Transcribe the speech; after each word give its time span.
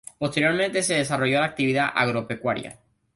Posteriormente 0.17 0.81
se 0.81 0.95
desarrolló 0.95 1.37
la 1.39 1.45
actividad 1.45 1.91
agropecuaria. 1.93 2.79